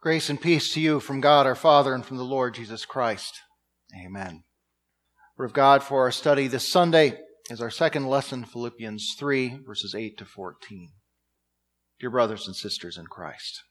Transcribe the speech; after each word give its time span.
Grace 0.00 0.28
and 0.28 0.40
peace 0.40 0.74
to 0.74 0.80
you 0.80 1.00
from 1.00 1.22
God 1.22 1.46
our 1.46 1.54
Father 1.54 1.94
and 1.94 2.04
from 2.04 2.18
the 2.18 2.22
Lord 2.22 2.54
Jesus 2.54 2.84
Christ. 2.84 3.40
Amen. 3.98 4.44
Word 5.38 5.46
of 5.46 5.52
God 5.54 5.82
for 5.82 6.02
our 6.02 6.12
study 6.12 6.48
this 6.48 6.68
Sunday 6.68 7.18
is 7.48 7.62
our 7.62 7.70
second 7.70 8.06
lesson, 8.06 8.44
Philippians 8.44 9.16
3, 9.18 9.60
verses 9.66 9.94
8 9.94 10.18
to 10.18 10.26
14. 10.26 10.90
Dear 11.98 12.10
brothers 12.10 12.46
and 12.46 12.54
sisters 12.54 12.98
in 12.98 13.06
Christ, 13.06 13.62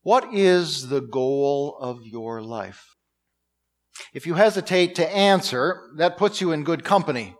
what 0.00 0.32
is 0.32 0.88
the 0.88 1.02
goal 1.02 1.76
of 1.78 2.06
your 2.06 2.40
life? 2.40 2.82
If 4.14 4.26
you 4.26 4.34
hesitate 4.34 4.94
to 4.94 5.14
answer, 5.14 5.90
that 5.98 6.16
puts 6.16 6.40
you 6.40 6.50
in 6.50 6.64
good 6.64 6.82
company. 6.82 7.36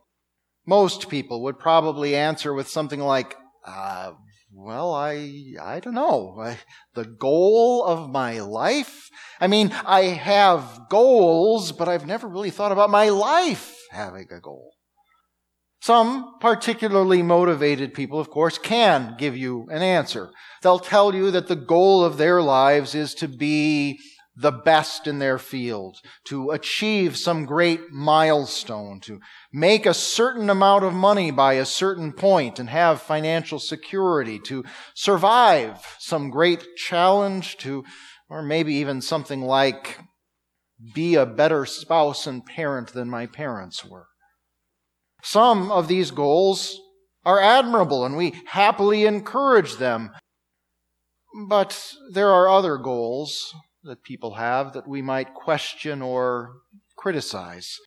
Most 0.67 1.09
people 1.09 1.43
would 1.45 1.59
probably 1.59 2.15
answer 2.15 2.53
with 2.53 2.69
something 2.69 3.01
like, 3.01 3.37
uh, 3.67 4.13
well, 4.53 4.93
I, 4.93 5.55
I 5.63 5.81
don't 5.81 5.95
know. 5.95 6.37
I, 6.41 6.59
the 6.95 7.05
goal 7.05 7.85
of 7.85 8.11
my 8.11 8.41
life? 8.41 9.09
I 9.41 9.47
mean, 9.47 9.73
I 9.85 10.03
have 10.03 10.87
goals, 10.91 11.73
but 11.73 11.89
I've 11.89 12.07
never 12.07 12.29
really 12.29 12.51
thought 12.51 12.73
about 12.73 12.91
my 12.91 13.09
life 13.09 13.77
having 13.91 14.27
a 14.31 14.41
goal. 14.41 14.73
Some 15.83 16.35
particularly 16.41 17.23
motivated 17.23 17.95
people, 17.95 18.21
of 18.21 18.29
course, 18.29 18.59
can 18.59 19.15
give 19.19 19.37
you 19.37 19.67
an 19.71 19.81
answer. 19.81 20.31
They'll 20.63 20.79
tell 20.79 21.15
you 21.15 21.31
that 21.31 21.49
the 21.49 21.57
goal 21.57 22.05
of 22.05 22.19
their 22.19 22.43
lives 22.43 22.95
is 22.95 23.15
to 23.15 23.29
be 23.29 23.99
the 24.41 24.53
best 24.53 25.07
in 25.07 25.19
their 25.19 25.39
field, 25.39 25.99
to 26.25 26.51
achieve 26.51 27.17
some 27.17 27.45
great 27.45 27.91
milestone, 27.91 29.01
to 29.01 29.21
make 29.53 29.85
a 29.85 29.95
certain 29.95 30.49
amount 30.49 30.85
of 30.85 30.95
money 30.95 31.31
by 31.31 31.55
a 31.55 31.65
certain 31.65 32.13
point 32.13 32.59
and 32.59 32.71
have 32.71 33.03
financial 33.03 33.59
security, 33.59 34.39
to 34.39 34.65
survive 34.95 35.97
some 35.99 36.31
great 36.31 36.65
challenge, 36.77 37.57
to, 37.59 37.85
or 38.29 38.43
maybe 38.43 38.75
even 38.75 39.01
something 39.01 39.43
like 39.43 39.99
be 40.95 41.15
a 41.15 41.27
better 41.27 41.67
spouse 41.67 42.27
and 42.27 42.47
parent 42.47 42.95
than 42.95 43.11
my 43.11 43.27
parents 43.27 43.85
were. 43.85 44.07
Some 45.23 45.71
of 45.71 45.89
these 45.89 46.11
goals 46.11 46.81
are 47.25 47.41
admirable 47.41 48.05
and 48.07 48.17
we 48.17 48.41
happily 48.47 49.05
encourage 49.05 49.77
them. 49.77 50.11
But 51.49 51.95
there 52.13 52.31
are 52.31 52.49
other 52.49 52.77
goals 52.79 53.55
that 53.85 54.03
people 54.03 54.35
have 54.35 54.73
that 54.73 54.89
we 54.89 55.03
might 55.03 55.35
question 55.35 56.03
or 56.03 56.57
criticize 56.97 57.79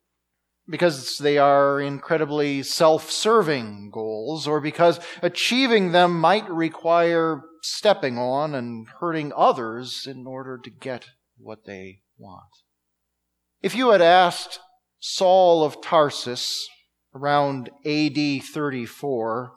because 0.68 1.18
they 1.18 1.38
are 1.38 1.80
incredibly 1.80 2.62
self 2.62 3.10
serving 3.10 3.90
goals, 3.92 4.46
or 4.46 4.60
because 4.60 4.98
achieving 5.22 5.92
them 5.92 6.18
might 6.18 6.48
require 6.50 7.42
stepping 7.62 8.18
on 8.18 8.54
and 8.54 8.86
hurting 9.00 9.32
others 9.36 10.06
in 10.06 10.26
order 10.26 10.58
to 10.58 10.70
get 10.70 11.06
what 11.38 11.64
they 11.66 12.00
want. 12.18 12.42
If 13.62 13.74
you 13.74 13.90
had 13.90 14.02
asked 14.02 14.60
Saul 15.00 15.64
of 15.64 15.80
Tarsus 15.82 16.66
around 17.14 17.70
AD 17.84 18.42
34 18.42 19.52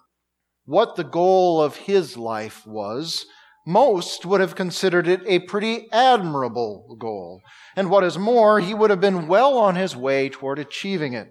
what 0.65 0.97
the 0.97 1.03
goal 1.03 1.61
of 1.61 1.77
his 1.77 2.17
life 2.17 2.67
was, 2.67 3.25
most 3.67 4.25
would 4.25 4.39
have 4.39 4.55
considered 4.55 5.09
it 5.09 5.21
a 5.25 5.39
pretty 5.39 5.91
admirable 5.91 6.95
goal. 6.97 7.41
And 7.75 7.89
what 7.89 8.05
is 8.05 8.17
more, 8.17 8.61
he 8.61 8.73
would 8.73 8.89
have 8.89 9.01
been 9.01 9.27
well 9.27 9.57
on 9.57 9.75
his 9.75 9.93
way 9.93 10.29
toward 10.29 10.57
achieving 10.57 11.11
it. 11.11 11.27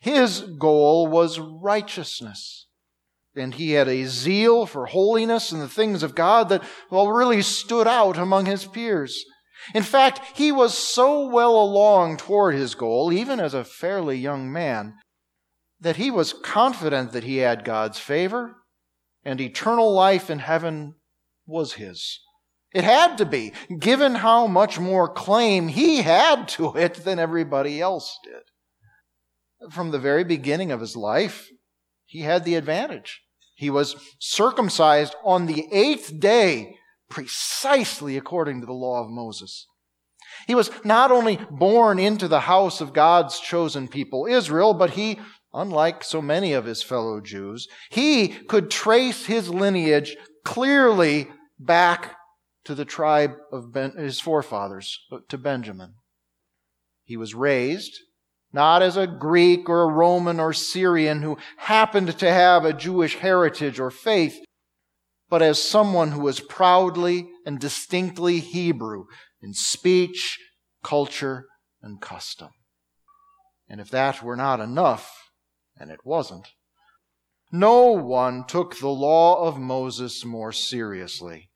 His 0.00 0.40
goal 0.58 1.06
was 1.06 1.38
righteousness. 1.38 2.66
And 3.36 3.54
he 3.54 3.70
had 3.70 3.86
a 3.86 4.04
zeal 4.06 4.66
for 4.66 4.86
holiness 4.86 5.52
and 5.52 5.62
the 5.62 5.68
things 5.68 6.02
of 6.02 6.16
God 6.16 6.48
that, 6.48 6.64
well, 6.90 7.08
really 7.08 7.40
stood 7.40 7.86
out 7.86 8.18
among 8.18 8.46
his 8.46 8.66
peers. 8.66 9.24
In 9.76 9.84
fact, 9.84 10.36
he 10.36 10.50
was 10.50 10.76
so 10.76 11.28
well 11.28 11.54
along 11.54 12.16
toward 12.16 12.56
his 12.56 12.74
goal, 12.74 13.12
even 13.12 13.38
as 13.38 13.54
a 13.54 13.62
fairly 13.62 14.18
young 14.18 14.52
man, 14.52 14.94
that 15.80 15.96
he 15.96 16.10
was 16.10 16.32
confident 16.32 17.12
that 17.12 17.22
he 17.22 17.36
had 17.36 17.64
God's 17.64 18.00
favor 18.00 18.56
and 19.24 19.40
eternal 19.40 19.92
life 19.92 20.28
in 20.28 20.40
heaven 20.40 20.96
was 21.46 21.74
his. 21.74 22.20
It 22.74 22.84
had 22.84 23.18
to 23.18 23.26
be, 23.26 23.52
given 23.78 24.16
how 24.16 24.46
much 24.46 24.78
more 24.78 25.08
claim 25.08 25.68
he 25.68 26.02
had 26.02 26.48
to 26.48 26.74
it 26.76 27.04
than 27.04 27.18
everybody 27.18 27.80
else 27.80 28.18
did. 28.24 29.72
From 29.72 29.90
the 29.90 29.98
very 29.98 30.24
beginning 30.24 30.72
of 30.72 30.80
his 30.80 30.96
life, 30.96 31.48
he 32.06 32.20
had 32.20 32.44
the 32.44 32.54
advantage. 32.54 33.20
He 33.56 33.70
was 33.70 33.96
circumcised 34.18 35.14
on 35.22 35.46
the 35.46 35.66
eighth 35.70 36.18
day, 36.18 36.76
precisely 37.10 38.16
according 38.16 38.60
to 38.60 38.66
the 38.66 38.72
law 38.72 39.02
of 39.02 39.10
Moses. 39.10 39.66
He 40.46 40.54
was 40.54 40.70
not 40.84 41.12
only 41.12 41.38
born 41.50 41.98
into 41.98 42.26
the 42.26 42.40
house 42.40 42.80
of 42.80 42.94
God's 42.94 43.38
chosen 43.38 43.86
people, 43.86 44.26
Israel, 44.26 44.72
but 44.72 44.90
he, 44.90 45.20
unlike 45.52 46.02
so 46.02 46.22
many 46.22 46.54
of 46.54 46.64
his 46.64 46.82
fellow 46.82 47.20
Jews, 47.20 47.68
he 47.90 48.28
could 48.28 48.70
trace 48.70 49.26
his 49.26 49.50
lineage 49.50 50.16
clearly 50.44 51.28
back 51.58 52.16
to 52.64 52.74
the 52.74 52.84
tribe 52.84 53.32
of 53.50 53.72
ben, 53.72 53.92
his 53.96 54.20
forefathers, 54.20 54.98
to 55.28 55.38
Benjamin. 55.38 55.94
He 57.04 57.16
was 57.16 57.34
raised 57.34 57.98
not 58.52 58.82
as 58.82 58.96
a 58.96 59.06
Greek 59.06 59.68
or 59.68 59.82
a 59.82 59.92
Roman 59.92 60.38
or 60.38 60.52
Syrian 60.52 61.22
who 61.22 61.38
happened 61.56 62.18
to 62.18 62.30
have 62.30 62.64
a 62.64 62.72
Jewish 62.72 63.16
heritage 63.16 63.80
or 63.80 63.90
faith, 63.90 64.38
but 65.30 65.40
as 65.40 65.62
someone 65.62 66.12
who 66.12 66.20
was 66.20 66.40
proudly 66.40 67.28
and 67.46 67.58
distinctly 67.58 68.40
Hebrew 68.40 69.06
in 69.40 69.54
speech, 69.54 70.38
culture, 70.84 71.46
and 71.82 72.00
custom. 72.00 72.50
And 73.68 73.80
if 73.80 73.88
that 73.90 74.22
were 74.22 74.36
not 74.36 74.60
enough, 74.60 75.10
and 75.78 75.90
it 75.90 76.00
wasn't, 76.04 76.48
no 77.52 77.92
one 77.92 78.44
took 78.46 78.78
the 78.78 78.88
law 78.88 79.46
of 79.46 79.58
Moses 79.58 80.24
more 80.24 80.52
seriously 80.52 81.50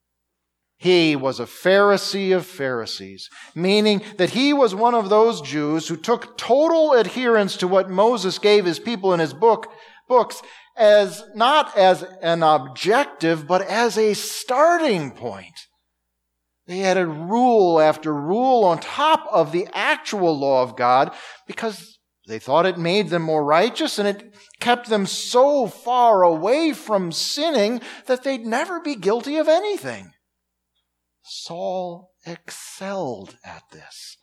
he 0.78 1.16
was 1.16 1.40
a 1.40 1.46
Pharisee 1.46 2.36
of 2.36 2.44
Pharisees, 2.44 3.30
meaning 3.54 4.02
that 4.18 4.30
he 4.30 4.52
was 4.52 4.74
one 4.74 4.94
of 4.94 5.08
those 5.08 5.40
Jews 5.40 5.88
who 5.88 5.96
took 5.96 6.36
total 6.36 6.92
adherence 6.92 7.56
to 7.58 7.68
what 7.68 7.88
Moses 7.88 8.38
gave 8.38 8.66
his 8.66 8.78
people 8.78 9.14
in 9.14 9.20
his 9.20 9.32
book, 9.32 9.72
books 10.06 10.42
as 10.76 11.24
not 11.34 11.76
as 11.76 12.02
an 12.20 12.42
objective, 12.42 13.46
but 13.46 13.62
as 13.62 13.96
a 13.96 14.12
starting 14.12 15.12
point. 15.12 15.54
They 16.66 16.82
added 16.82 17.06
rule 17.06 17.80
after 17.80 18.12
rule 18.12 18.64
on 18.64 18.78
top 18.80 19.26
of 19.32 19.52
the 19.52 19.68
actual 19.72 20.38
law 20.38 20.62
of 20.62 20.76
God 20.76 21.14
because 21.46 21.95
they 22.26 22.38
thought 22.38 22.66
it 22.66 22.78
made 22.78 23.10
them 23.10 23.22
more 23.22 23.44
righteous 23.44 23.98
and 23.98 24.08
it 24.08 24.34
kept 24.58 24.88
them 24.88 25.06
so 25.06 25.68
far 25.68 26.22
away 26.22 26.72
from 26.72 27.12
sinning 27.12 27.80
that 28.06 28.24
they'd 28.24 28.44
never 28.44 28.80
be 28.80 28.96
guilty 28.96 29.36
of 29.36 29.48
anything. 29.48 30.12
Saul 31.22 32.12
excelled 32.26 33.36
at 33.44 33.62
this 33.72 34.16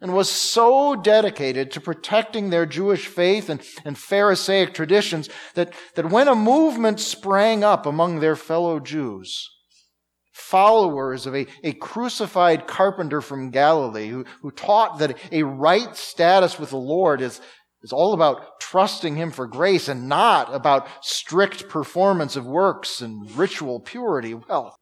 and 0.00 0.14
was 0.14 0.30
so 0.30 0.94
dedicated 0.94 1.72
to 1.72 1.80
protecting 1.80 2.50
their 2.50 2.66
Jewish 2.66 3.06
faith 3.06 3.48
and, 3.48 3.60
and 3.84 3.98
Pharisaic 3.98 4.72
traditions 4.72 5.28
that, 5.54 5.72
that 5.96 6.10
when 6.10 6.28
a 6.28 6.36
movement 6.36 7.00
sprang 7.00 7.64
up 7.64 7.84
among 7.84 8.20
their 8.20 8.36
fellow 8.36 8.78
Jews, 8.78 9.48
followers 10.38 11.26
of 11.26 11.34
a, 11.34 11.46
a 11.64 11.72
crucified 11.72 12.66
carpenter 12.66 13.20
from 13.20 13.50
Galilee 13.50 14.08
who, 14.08 14.24
who 14.40 14.50
taught 14.52 14.98
that 14.98 15.18
a 15.32 15.42
right 15.42 15.96
status 15.96 16.58
with 16.58 16.70
the 16.70 16.76
Lord 16.76 17.20
is, 17.20 17.40
is 17.82 17.92
all 17.92 18.12
about 18.12 18.60
trusting 18.60 19.16
Him 19.16 19.32
for 19.32 19.46
grace 19.46 19.88
and 19.88 20.08
not 20.08 20.54
about 20.54 20.86
strict 21.02 21.68
performance 21.68 22.36
of 22.36 22.46
works 22.46 23.00
and 23.00 23.30
ritual 23.36 23.80
purity. 23.80 24.34
Well, 24.34 24.76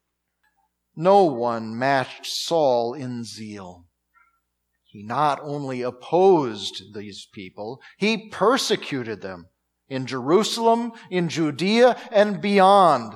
no 0.94 1.24
one 1.24 1.78
matched 1.78 2.26
Saul 2.26 2.92
in 2.92 3.24
zeal. 3.24 3.86
He 4.84 5.02
not 5.02 5.40
only 5.42 5.82
opposed 5.82 6.94
these 6.94 7.26
people, 7.32 7.80
he 7.98 8.28
persecuted 8.28 9.22
them 9.22 9.46
in 9.88 10.06
Jerusalem, 10.06 10.92
in 11.10 11.28
Judea, 11.28 11.96
and 12.10 12.40
beyond, 12.40 13.14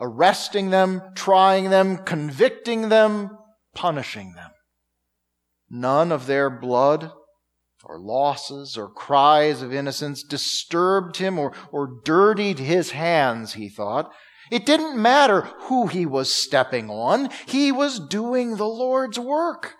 arresting 0.00 0.70
them, 0.70 1.02
trying 1.14 1.70
them, 1.70 1.98
convicting 1.98 2.88
them, 2.88 3.36
punishing 3.74 4.32
them. 4.34 4.50
None 5.68 6.10
of 6.10 6.26
their 6.26 6.50
blood 6.50 7.12
or 7.84 7.98
losses 7.98 8.76
or 8.76 8.88
cries 8.88 9.62
of 9.62 9.72
innocence 9.72 10.22
disturbed 10.22 11.16
him 11.16 11.38
or, 11.38 11.52
or 11.72 12.00
dirtied 12.04 12.58
his 12.58 12.90
hands, 12.90 13.54
he 13.54 13.68
thought, 13.68 14.12
it 14.50 14.66
didn't 14.66 15.00
matter 15.00 15.42
who 15.42 15.86
he 15.86 16.04
was 16.04 16.34
stepping 16.34 16.90
on. 16.90 17.30
He 17.46 17.70
was 17.70 18.00
doing 18.00 18.56
the 18.56 18.66
Lord's 18.66 19.18
work. 19.18 19.76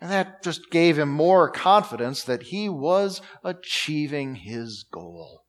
And 0.00 0.10
that 0.10 0.42
just 0.42 0.70
gave 0.70 0.98
him 0.98 1.10
more 1.10 1.50
confidence 1.50 2.24
that 2.24 2.44
he 2.44 2.68
was 2.68 3.20
achieving 3.42 4.36
his 4.36 4.84
goal. 4.90 5.43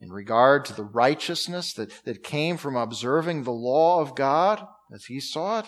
In 0.00 0.10
regard 0.10 0.64
to 0.66 0.72
the 0.72 0.84
righteousness 0.84 1.72
that, 1.74 2.04
that 2.04 2.22
came 2.22 2.56
from 2.56 2.76
observing 2.76 3.42
the 3.42 3.50
law 3.50 4.00
of 4.00 4.14
God, 4.14 4.64
as 4.94 5.06
he 5.06 5.18
saw 5.18 5.60
it, 5.60 5.66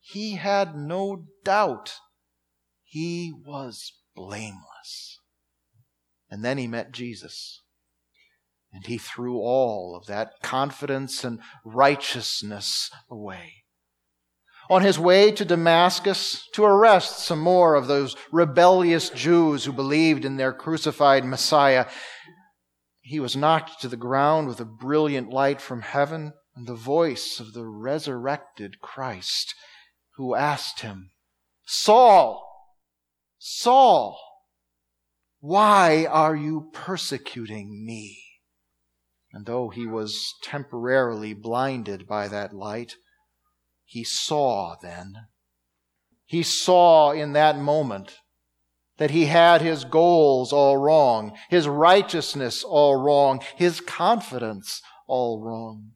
he 0.00 0.36
had 0.36 0.76
no 0.76 1.26
doubt 1.44 1.94
he 2.82 3.32
was 3.46 3.92
blameless. 4.16 5.20
And 6.28 6.44
then 6.44 6.58
he 6.58 6.66
met 6.66 6.92
Jesus. 6.92 7.62
And 8.72 8.86
he 8.86 8.98
threw 8.98 9.38
all 9.38 9.96
of 9.96 10.06
that 10.06 10.30
confidence 10.42 11.24
and 11.24 11.40
righteousness 11.64 12.90
away. 13.10 13.64
On 14.68 14.82
his 14.82 14.98
way 14.98 15.32
to 15.32 15.44
Damascus 15.44 16.48
to 16.54 16.64
arrest 16.64 17.18
some 17.18 17.40
more 17.40 17.74
of 17.74 17.88
those 17.88 18.16
rebellious 18.30 19.10
Jews 19.10 19.64
who 19.64 19.72
believed 19.72 20.24
in 20.24 20.36
their 20.36 20.52
crucified 20.52 21.24
Messiah, 21.24 21.86
he 23.00 23.20
was 23.20 23.36
knocked 23.36 23.80
to 23.80 23.88
the 23.88 23.96
ground 23.96 24.46
with 24.46 24.60
a 24.60 24.64
brilliant 24.64 25.30
light 25.30 25.60
from 25.60 25.82
heaven 25.82 26.32
and 26.54 26.66
the 26.66 26.74
voice 26.74 27.40
of 27.40 27.52
the 27.52 27.66
resurrected 27.66 28.80
Christ 28.80 29.54
who 30.16 30.34
asked 30.34 30.80
him, 30.80 31.10
Saul, 31.64 32.46
Saul, 33.38 34.20
why 35.38 36.04
are 36.04 36.36
you 36.36 36.70
persecuting 36.74 37.86
me? 37.86 38.22
And 39.32 39.46
though 39.46 39.70
he 39.70 39.86
was 39.86 40.34
temporarily 40.42 41.32
blinded 41.32 42.06
by 42.06 42.28
that 42.28 42.52
light, 42.52 42.96
he 43.84 44.04
saw 44.04 44.76
then. 44.82 45.14
He 46.26 46.42
saw 46.42 47.12
in 47.12 47.32
that 47.32 47.56
moment 47.56 48.18
that 49.00 49.10
he 49.10 49.24
had 49.24 49.62
his 49.62 49.84
goals 49.84 50.52
all 50.52 50.76
wrong, 50.76 51.32
his 51.48 51.66
righteousness 51.66 52.62
all 52.62 52.94
wrong, 52.94 53.40
his 53.56 53.80
confidence 53.80 54.82
all 55.08 55.42
wrong. 55.42 55.92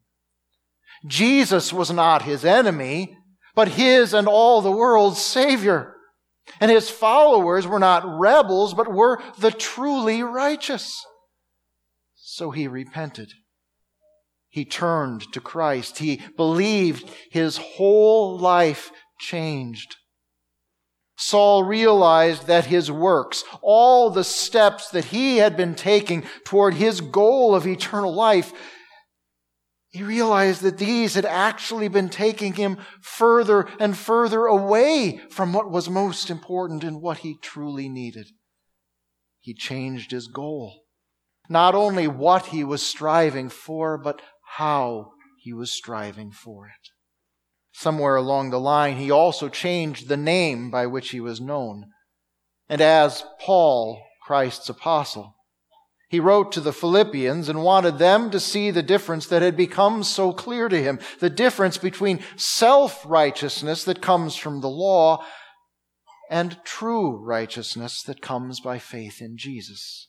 Jesus 1.05 1.71
was 1.71 1.91
not 1.91 2.23
his 2.23 2.43
enemy, 2.43 3.15
but 3.53 3.69
his 3.69 4.11
and 4.15 4.27
all 4.27 4.59
the 4.59 4.71
world's 4.71 5.21
Savior. 5.21 5.93
And 6.59 6.71
his 6.71 6.89
followers 6.89 7.67
were 7.67 7.79
not 7.79 8.03
rebels, 8.19 8.73
but 8.73 8.91
were 8.91 9.21
the 9.37 9.51
truly 9.51 10.23
righteous. 10.23 11.05
So 12.15 12.49
he 12.49 12.67
repented. 12.67 13.33
He 14.49 14.65
turned 14.65 15.31
to 15.33 15.39
Christ. 15.39 15.99
He 15.99 16.21
believed 16.35 17.07
his 17.29 17.57
whole 17.57 18.39
life 18.39 18.89
changed. 19.19 19.95
Saul 21.17 21.63
realized 21.63 22.47
that 22.47 22.65
his 22.65 22.91
works, 22.91 23.43
all 23.61 24.09
the 24.09 24.23
steps 24.23 24.89
that 24.89 25.05
he 25.05 25.37
had 25.37 25.55
been 25.55 25.75
taking 25.75 26.23
toward 26.43 26.73
his 26.73 26.99
goal 27.01 27.55
of 27.55 27.65
eternal 27.65 28.13
life, 28.13 28.51
he 29.89 30.03
realized 30.03 30.61
that 30.61 30.77
these 30.77 31.13
had 31.13 31.25
actually 31.25 31.87
been 31.87 32.09
taking 32.09 32.53
him 32.55 32.77
further 33.01 33.69
and 33.79 33.97
further 33.97 34.45
away 34.45 35.21
from 35.29 35.53
what 35.53 35.71
was 35.71 35.89
most 35.89 36.29
important 36.29 36.83
and 36.83 37.01
what 37.01 37.19
he 37.19 37.37
truly 37.41 37.87
needed. 37.87 38.27
He 39.39 39.53
changed 39.53 40.11
his 40.11 40.27
goal. 40.27 40.81
Not 41.47 41.75
only 41.75 42.09
what 42.09 42.47
he 42.47 42.65
was 42.65 42.85
striving 42.85 43.47
for, 43.47 43.97
but 43.97 44.21
how 44.57 45.11
he 45.39 45.53
was 45.53 45.71
striving 45.71 46.31
for 46.31 46.67
it. 46.67 46.89
Somewhere 47.77 48.15
along 48.15 48.51
the 48.51 48.59
line, 48.59 48.95
he 48.95 49.11
also 49.11 49.49
changed 49.49 50.07
the 50.07 50.15
name 50.15 50.71
by 50.71 50.87
which 50.87 51.09
he 51.09 51.19
was 51.19 51.41
known. 51.41 51.87
And 52.69 52.79
as 52.79 53.25
Paul, 53.41 54.01
Christ's 54.25 54.69
apostle, 54.69 55.35
he 56.07 56.21
wrote 56.21 56.53
to 56.53 56.61
the 56.61 56.71
Philippians 56.71 57.49
and 57.49 57.63
wanted 57.63 57.97
them 57.97 58.31
to 58.31 58.39
see 58.39 58.71
the 58.71 58.81
difference 58.81 59.27
that 59.27 59.41
had 59.41 59.57
become 59.57 60.03
so 60.03 60.31
clear 60.31 60.69
to 60.69 60.81
him. 60.81 60.99
The 61.19 61.29
difference 61.29 61.77
between 61.77 62.23
self-righteousness 62.37 63.83
that 63.83 64.01
comes 64.01 64.37
from 64.37 64.61
the 64.61 64.69
law 64.69 65.25
and 66.29 66.57
true 66.63 67.17
righteousness 67.17 68.01
that 68.03 68.21
comes 68.21 68.61
by 68.61 68.79
faith 68.79 69.21
in 69.21 69.35
Jesus. 69.37 70.07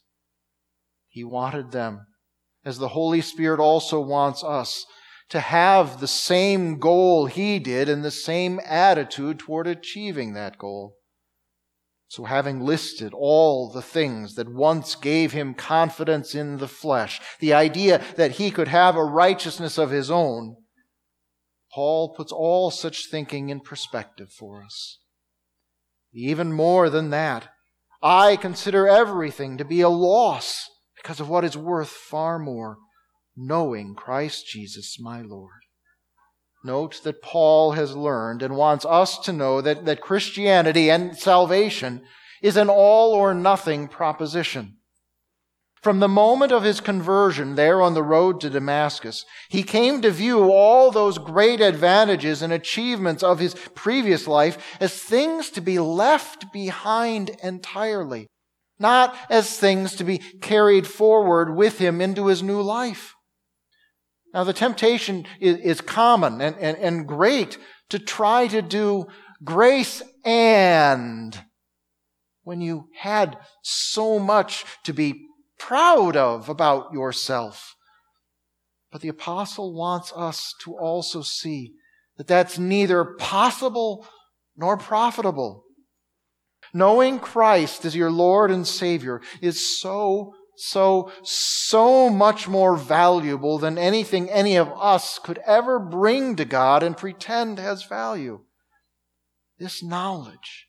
He 1.09 1.25
wanted 1.25 1.73
them, 1.73 2.07
as 2.65 2.79
the 2.79 2.89
Holy 2.89 3.23
Spirit 3.23 3.59
also 3.59 4.01
wants 4.01 4.45
us, 4.45 4.87
to 5.31 5.41
have 5.41 6.01
the 6.01 6.09
same 6.09 6.79
goal 6.79 7.27
he 7.27 7.59
did 7.59 7.89
and 7.89 8.05
the 8.05 8.11
same 8.11 8.61
attitude 8.65 9.39
toward 9.39 9.67
achieving 9.67 10.35
that 10.35 10.59
goal. 10.59 10.97
So, 12.09 12.25
having 12.25 12.61
listed 12.61 13.13
all 13.13 13.69
the 13.69 13.83
things 13.83 14.37
that 14.37 14.53
once 14.53 14.95
gave 14.95 15.33
him 15.33 15.55
confidence 15.55 16.37
in 16.37 16.59
the 16.59 16.69
flesh, 16.69 17.21
the 17.41 17.53
idea 17.53 18.01
that 18.15 18.33
he 18.33 18.53
could 18.53 18.69
have 18.69 18.95
a 18.95 19.05
righteousness 19.05 19.77
of 19.77 19.91
his 19.91 20.09
own, 20.09 20.57
Paul 21.75 22.15
puts 22.15 22.31
all 22.31 22.71
such 22.71 23.11
thinking 23.11 23.49
in 23.49 23.59
perspective 23.59 24.31
for 24.31 24.63
us. 24.63 25.01
Even 26.13 26.53
more 26.53 26.89
than 26.89 27.11
that, 27.11 27.49
I 28.01 28.37
consider 28.37 28.87
everything 28.87 29.59
to 29.59 29.65
be 29.65 29.81
a 29.81 29.89
loss 29.89 30.71
because 30.97 31.19
of 31.19 31.29
what 31.29 31.45
is 31.45 31.57
worth 31.57 31.91
far 31.91 32.39
more, 32.39 32.79
knowing 33.37 33.95
Christ 33.95 34.47
Jesus 34.47 34.99
my 35.01 35.21
Lord. 35.21 35.51
Note 36.65 37.03
that 37.05 37.23
Paul 37.23 37.73
has 37.73 37.95
learned 37.95 38.43
and 38.43 38.57
wants 38.57 38.85
us 38.85 39.19
to 39.21 39.33
know 39.33 39.61
that, 39.61 39.85
that 39.85 40.01
Christianity 40.01 40.91
and 40.91 41.17
salvation 41.17 42.03
is 42.43 42.57
an 42.57 42.69
all 42.69 43.13
or 43.13 43.35
nothing 43.35 43.89
proposition. 43.89 44.79
From 45.83 46.01
the 46.01 46.09
moment 46.09 46.51
of 46.51 46.65
his 46.65 46.81
conversion 46.81 47.55
there 47.55 47.81
on 47.81 47.95
the 47.95 48.03
road 48.03 48.41
to 48.41 48.51
Damascus, 48.51 49.25
he 49.49 49.63
came 49.63 50.03
to 50.03 50.11
view 50.11 50.51
all 50.51 50.91
those 50.91 51.19
great 51.19 51.61
advantages 51.61 52.43
and 52.43 52.53
achievements 52.53 53.23
of 53.23 53.39
his 53.39 53.55
previous 53.75 54.27
life 54.27 54.77
as 54.81 55.01
things 55.01 55.51
to 55.51 55.61
be 55.61 55.79
left 55.79 56.53
behind 56.53 57.31
entirely 57.43 58.27
not 58.79 59.17
as 59.31 59.59
things 59.59 59.95
to 59.97 60.05
be 60.05 60.19
carried 60.19 60.87
forward 60.87 61.55
with 61.55 61.79
him 61.79 62.01
into 62.01 62.27
his 62.27 62.43
new 62.43 62.61
life. 62.61 63.16
Now, 64.37 64.45
the 64.45 64.53
temptation 64.53 65.25
is, 65.41 65.57
is 65.61 65.81
common 65.81 66.43
and, 66.43 66.59
and, 66.59 66.77
and 66.77 67.09
great 67.09 67.57
to 67.89 67.99
try 67.99 68.47
to 68.49 68.61
do 68.61 69.07
grace 69.43 70.03
and 70.27 71.43
when 72.43 72.61
you 72.61 72.91
had 72.99 73.39
so 73.63 74.19
much 74.19 74.67
to 74.85 74.93
be 74.93 75.25
proud 75.59 76.19
of 76.19 76.51
about 76.51 76.93
yourself. 76.93 77.77
But 78.93 79.01
the 79.01 79.09
apostle 79.09 79.75
wants 79.75 80.13
us 80.15 80.53
to 80.65 80.77
also 80.77 81.23
see 81.23 81.73
that 82.19 82.27
that's 82.27 82.59
neither 82.59 83.07
possible 83.19 84.07
nor 84.55 84.77
profitable. 84.77 85.65
Knowing 86.75 87.21
Christ 87.21 87.87
as 87.87 87.97
your 87.97 88.11
Lord 88.11 88.51
and 88.51 88.67
Savior 88.67 89.23
is 89.41 89.81
so, 89.81 90.35
so, 90.57 91.13
so 91.23 92.09
much 92.09 92.49
more 92.49 92.77
valuable 92.77 93.59
than 93.59 93.79
anything 93.79 94.31
any 94.31 94.57
of 94.57 94.69
us 94.77 95.19
could 95.19 95.39
ever 95.47 95.79
bring 95.79 96.37
to 96.37 96.45
God 96.45 96.83
and 96.83 96.97
pretend 96.97 97.59
has 97.59 97.85
value. 97.85 98.41
This 99.59 99.83
knowledge 99.83 100.69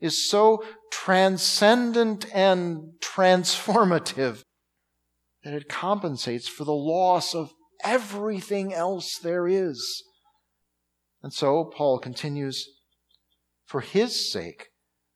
is 0.00 0.28
so 0.28 0.62
transcendent 0.90 2.26
and 2.34 2.94
transformative 3.00 4.42
that 5.42 5.54
it 5.54 5.68
compensates 5.68 6.48
for 6.48 6.64
the 6.64 6.72
loss 6.72 7.34
of 7.34 7.52
everything 7.84 8.74
else 8.74 9.18
there 9.18 9.46
is. 9.46 10.02
And 11.22 11.32
so 11.32 11.64
Paul 11.64 11.98
continues, 11.98 12.68
for 13.64 13.80
his 13.80 14.30
sake, 14.32 14.68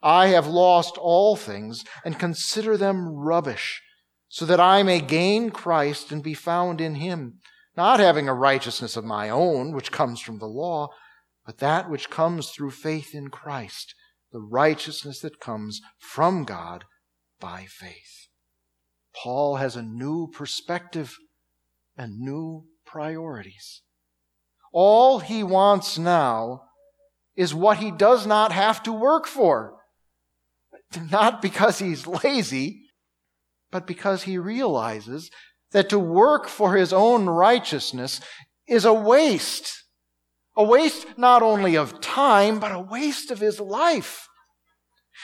I 0.02 0.28
have 0.28 0.46
lost 0.46 0.96
all 0.96 1.36
things 1.36 1.84
and 2.04 2.18
consider 2.18 2.76
them 2.76 3.08
rubbish, 3.08 3.82
so 4.32 4.46
that 4.46 4.60
I 4.60 4.84
may 4.84 5.00
gain 5.00 5.50
Christ 5.50 6.12
and 6.12 6.22
be 6.22 6.34
found 6.34 6.80
in 6.80 6.94
him, 6.94 7.40
not 7.76 7.98
having 7.98 8.28
a 8.28 8.34
righteousness 8.34 8.96
of 8.96 9.04
my 9.04 9.28
own, 9.28 9.72
which 9.72 9.90
comes 9.90 10.20
from 10.20 10.38
the 10.38 10.46
law, 10.46 10.90
but 11.44 11.58
that 11.58 11.90
which 11.90 12.10
comes 12.10 12.50
through 12.50 12.70
faith 12.70 13.12
in 13.12 13.28
Christ, 13.28 13.92
the 14.30 14.40
righteousness 14.40 15.18
that 15.20 15.40
comes 15.40 15.80
from 15.98 16.44
God 16.44 16.84
by 17.40 17.66
faith. 17.68 18.28
Paul 19.20 19.56
has 19.56 19.74
a 19.74 19.82
new 19.82 20.28
perspective 20.32 21.16
and 21.96 22.20
new 22.20 22.66
priorities. 22.86 23.82
All 24.72 25.18
he 25.18 25.42
wants 25.42 25.98
now 25.98 26.62
is 27.34 27.52
what 27.52 27.78
he 27.78 27.90
does 27.90 28.28
not 28.28 28.52
have 28.52 28.80
to 28.84 28.92
work 28.92 29.26
for. 29.26 29.74
Not 31.10 31.42
because 31.42 31.80
he's 31.80 32.06
lazy, 32.06 32.89
but 33.70 33.86
because 33.86 34.24
he 34.24 34.38
realizes 34.38 35.30
that 35.72 35.88
to 35.88 35.98
work 35.98 36.48
for 36.48 36.74
his 36.76 36.92
own 36.92 37.26
righteousness 37.26 38.20
is 38.66 38.84
a 38.84 38.92
waste. 38.92 39.84
A 40.56 40.64
waste 40.64 41.06
not 41.16 41.42
only 41.42 41.76
of 41.76 42.00
time, 42.00 42.58
but 42.58 42.72
a 42.72 42.80
waste 42.80 43.30
of 43.30 43.38
his 43.38 43.60
life. 43.60 44.26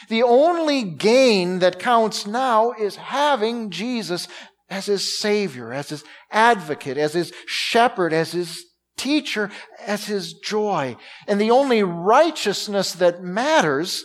The 0.09 0.23
only 0.23 0.83
gain 0.83 1.59
that 1.61 1.79
counts 1.79 2.27
now 2.27 2.73
is 2.73 2.97
having 2.97 3.71
Jesus 3.71 4.29
as 4.69 4.87
his 4.87 5.19
Savior, 5.19 5.73
as 5.73 5.89
his 5.89 6.05
advocate, 6.31 6.99
as 6.99 7.15
his 7.15 7.33
shepherd, 7.47 8.13
as 8.13 8.33
his 8.33 8.65
teacher 8.97 9.51
as 9.85 10.07
his 10.07 10.35
joy. 10.35 10.97
And 11.27 11.41
the 11.41 11.51
only 11.51 11.83
righteousness 11.83 12.93
that 12.95 13.23
matters 13.23 14.05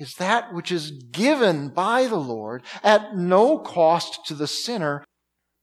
is 0.00 0.14
that 0.14 0.54
which 0.54 0.72
is 0.72 0.90
given 1.12 1.68
by 1.68 2.06
the 2.06 2.16
Lord 2.16 2.62
at 2.82 3.14
no 3.14 3.58
cost 3.58 4.26
to 4.26 4.34
the 4.34 4.46
sinner 4.46 5.04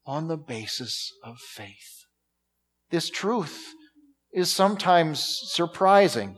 on 0.06 0.28
the 0.28 0.38
basis 0.38 1.12
of 1.24 1.40
faith. 1.40 2.06
This 2.92 3.10
truth 3.10 3.74
is 4.32 4.52
sometimes 4.52 5.40
surprising. 5.52 6.38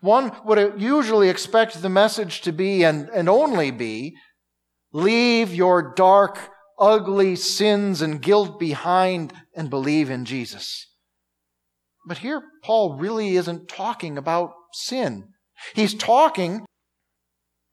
One 0.00 0.32
would 0.44 0.80
usually 0.80 1.28
expect 1.28 1.80
the 1.80 1.88
message 1.88 2.40
to 2.42 2.52
be 2.52 2.82
and, 2.82 3.08
and 3.10 3.28
only 3.28 3.70
be 3.70 4.16
leave 4.92 5.54
your 5.54 5.94
dark, 5.94 6.38
ugly 6.78 7.36
sins 7.36 8.02
and 8.02 8.20
guilt 8.20 8.58
behind 8.58 9.32
and 9.54 9.70
believe 9.70 10.10
in 10.10 10.24
Jesus. 10.24 10.88
But 12.06 12.18
here, 12.18 12.42
Paul 12.64 12.98
really 12.98 13.36
isn't 13.36 13.68
talking 13.68 14.18
about 14.18 14.50
sin. 14.72 15.33
He's 15.74 15.94
talking 15.94 16.64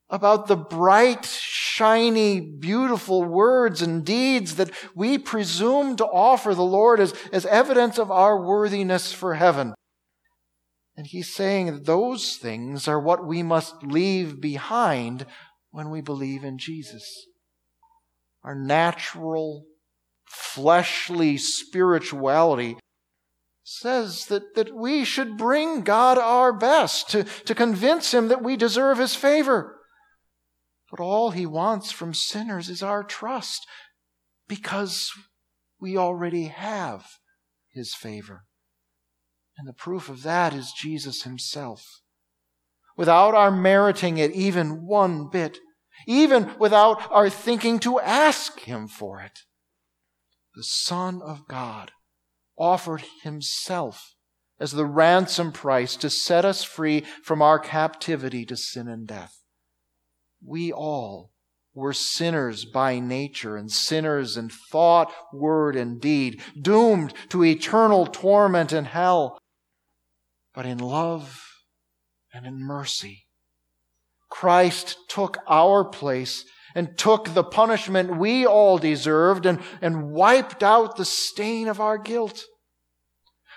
about 0.09 0.47
the 0.47 0.57
bright, 0.57 1.25
shiny, 1.25 2.41
beautiful 2.41 3.23
words 3.23 3.81
and 3.81 4.05
deeds 4.05 4.55
that 4.55 4.69
we 4.93 5.17
presume 5.17 5.95
to 5.95 6.05
offer 6.05 6.53
the 6.53 6.63
Lord 6.63 6.99
as, 6.99 7.13
as 7.31 7.45
evidence 7.45 7.97
of 7.97 8.11
our 8.11 8.39
worthiness 8.39 9.13
for 9.13 9.35
heaven. 9.35 9.73
And 10.97 11.07
he's 11.07 11.33
saying 11.33 11.67
that 11.67 11.85
those 11.85 12.35
things 12.35 12.87
are 12.87 12.99
what 12.99 13.25
we 13.25 13.41
must 13.41 13.81
leave 13.83 14.41
behind 14.41 15.25
when 15.71 15.89
we 15.89 16.01
believe 16.01 16.43
in 16.43 16.57
Jesus. 16.57 17.25
Our 18.43 18.55
natural, 18.55 19.63
fleshly 20.27 21.37
spirituality 21.37 22.77
says 23.63 24.25
that, 24.25 24.55
that 24.55 24.75
we 24.75 25.05
should 25.05 25.37
bring 25.37 25.81
God 25.81 26.17
our 26.17 26.51
best 26.51 27.09
to, 27.11 27.23
to 27.23 27.55
convince 27.55 28.13
Him 28.13 28.27
that 28.29 28.43
we 28.43 28.55
deserve 28.55 28.97
His 28.97 29.15
favor. 29.15 29.77
But 30.89 30.99
all 30.99 31.31
He 31.31 31.45
wants 31.45 31.91
from 31.91 32.13
sinners 32.13 32.69
is 32.69 32.83
our 32.83 33.03
trust 33.03 33.65
because 34.47 35.11
we 35.79 35.95
already 35.95 36.45
have 36.45 37.05
His 37.71 37.93
favor. 37.93 38.45
And 39.57 39.67
the 39.67 39.73
proof 39.73 40.09
of 40.09 40.23
that 40.23 40.53
is 40.53 40.73
Jesus 40.75 41.23
Himself. 41.23 41.85
Without 42.97 43.35
our 43.35 43.51
meriting 43.51 44.17
it 44.17 44.31
even 44.31 44.85
one 44.85 45.29
bit, 45.31 45.59
even 46.07 46.51
without 46.59 47.09
our 47.11 47.29
thinking 47.29 47.79
to 47.79 47.99
ask 47.99 48.59
Him 48.61 48.87
for 48.87 49.21
it, 49.21 49.39
the 50.55 50.63
Son 50.63 51.21
of 51.21 51.47
God 51.47 51.91
offered 52.61 53.03
Himself 53.23 54.13
as 54.59 54.73
the 54.73 54.85
ransom 54.85 55.51
price 55.51 55.95
to 55.95 56.09
set 56.11 56.45
us 56.45 56.63
free 56.63 57.03
from 57.23 57.41
our 57.41 57.57
captivity 57.57 58.45
to 58.45 58.55
sin 58.55 58.87
and 58.87 59.07
death. 59.07 59.41
We 60.45 60.71
all 60.71 61.31
were 61.73 61.93
sinners 61.93 62.63
by 62.65 62.99
nature 62.99 63.57
and 63.57 63.71
sinners 63.71 64.37
in 64.37 64.49
thought, 64.49 65.11
word, 65.33 65.75
and 65.75 65.99
deed, 65.99 66.39
doomed 66.61 67.13
to 67.29 67.43
eternal 67.43 68.05
torment 68.05 68.71
in 68.71 68.85
hell. 68.85 69.39
But 70.53 70.67
in 70.67 70.77
love 70.77 71.43
and 72.31 72.45
in 72.45 72.59
mercy, 72.59 73.25
Christ 74.29 74.97
took 75.09 75.39
our 75.47 75.83
place 75.83 76.45
and 76.75 76.97
took 76.97 77.33
the 77.33 77.43
punishment 77.43 78.17
we 78.17 78.45
all 78.45 78.77
deserved 78.77 79.45
and, 79.45 79.59
and 79.81 80.11
wiped 80.11 80.63
out 80.63 80.95
the 80.95 81.05
stain 81.05 81.67
of 81.67 81.79
our 81.79 81.97
guilt. 81.97 82.45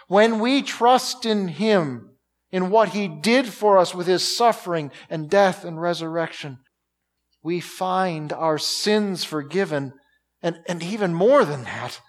When 0.08 0.38
we 0.38 0.62
trust 0.62 1.24
in 1.24 1.48
Him, 1.48 2.10
in 2.50 2.70
what 2.70 2.90
He 2.90 3.08
did 3.08 3.46
for 3.46 3.78
us 3.78 3.94
with 3.94 4.06
His 4.06 4.36
suffering 4.36 4.90
and 5.08 5.30
death 5.30 5.64
and 5.64 5.80
resurrection, 5.80 6.58
we 7.42 7.60
find 7.60 8.32
our 8.32 8.58
sins 8.58 9.24
forgiven, 9.24 9.92
and, 10.42 10.60
and 10.66 10.82
even 10.82 11.14
more 11.14 11.44
than 11.44 11.64
that, 11.64 12.00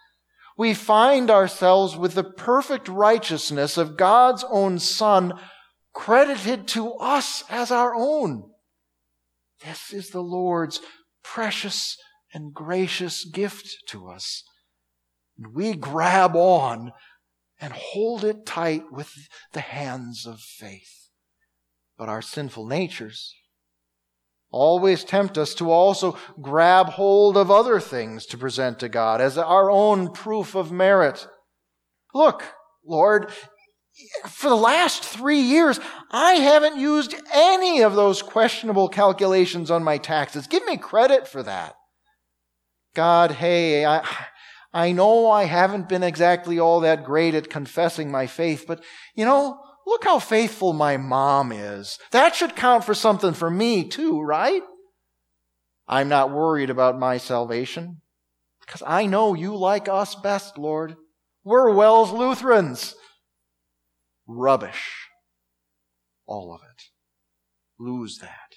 we 0.58 0.74
find 0.74 1.30
ourselves 1.30 1.98
with 1.98 2.14
the 2.14 2.24
perfect 2.24 2.88
righteousness 2.88 3.78
of 3.78 3.98
God's 3.98 4.46
own 4.50 4.80
Son 4.80 5.34
credited 5.94 6.68
to 6.70 6.94
us 6.94 7.44
as 7.50 7.72
our 7.72 7.94
own. 7.96 8.52
This 9.64 9.94
is 9.94 10.10
the 10.10 10.24
Lord's 10.24 10.82
precious 11.24 11.98
and 12.34 12.54
gracious 12.54 13.26
gift 13.26 13.78
to 13.90 14.08
us. 14.10 14.44
And 15.38 15.54
we 15.54 15.74
grab 15.74 16.36
on 16.36 16.92
and 17.60 17.74
hold 17.74 18.24
it 18.24 18.46
tight 18.46 18.84
with 18.92 19.12
the 19.54 19.62
hands 19.62 20.26
of 20.26 20.40
faith. 20.40 21.10
But 21.98 22.10
our 22.10 22.22
sinful 22.22 22.66
natures 22.68 23.34
always 24.52 25.04
tempt 25.04 25.38
us 25.38 25.54
to 25.56 25.72
also 25.72 26.18
grab 26.42 26.88
hold 26.88 27.38
of 27.38 27.52
other 27.52 27.80
things 27.80 28.26
to 28.26 28.38
present 28.38 28.80
to 28.80 28.90
God 28.90 29.22
as 29.22 29.38
our 29.38 29.70
own 29.70 30.12
proof 30.12 30.56
of 30.56 30.72
merit. 30.72 31.28
Look, 32.14 32.44
Lord, 32.86 33.32
for 34.28 34.50
the 34.50 34.56
last 34.56 35.04
three 35.04 35.40
years, 35.40 35.80
I 36.12 36.34
haven't 36.34 36.78
used 36.78 37.16
any 37.34 37.82
of 37.82 37.96
those 37.96 38.22
questionable 38.22 38.90
calculations 38.90 39.72
on 39.72 39.84
my 39.84 39.98
taxes. 39.98 40.48
Give 40.48 40.66
me 40.66 40.78
credit 40.78 41.28
for 41.28 41.44
that. 41.44 41.76
God, 42.94 43.32
hey, 43.32 43.86
I, 43.86 44.08
I 44.74 44.92
know 44.92 45.30
I 45.30 45.46
haven't 45.46 45.90
been 45.90 46.04
exactly 46.04 46.60
all 46.60 46.82
that 46.82 47.06
great 47.06 47.36
at 47.36 47.50
confessing 47.50 48.12
my 48.12 48.28
faith, 48.28 48.66
but 48.68 48.84
you 49.16 49.26
know, 49.26 49.60
Look 49.86 50.04
how 50.04 50.20
faithful 50.20 50.74
my 50.74 50.98
mom 50.98 51.52
is. 51.52 52.00
That 52.12 52.36
should 52.36 52.56
count 52.56 52.84
for 52.84 52.96
something 52.96 53.34
for 53.34 53.50
me 53.50 53.88
too, 53.88 54.20
right? 54.22 54.64
I'm 55.88 56.10
not 56.10 56.32
worried 56.32 56.72
about 56.72 56.98
my 56.98 57.18
salvation 57.18 58.02
because 58.66 58.82
I 58.86 59.06
know 59.06 59.36
you 59.36 59.56
like 59.56 59.88
us 59.88 60.16
best, 60.16 60.58
Lord. 60.58 60.96
We're 61.44 61.70
WELS 61.70 62.12
Lutherans. 62.12 62.96
Rubbish. 64.28 65.08
All 66.26 66.54
of 66.54 66.62
it. 66.62 66.84
Lose 67.78 68.20
that. 68.20 68.56